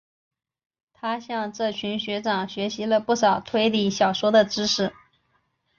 [0.93, 4.93] 他向这群学长学习了不少推理小说的知识。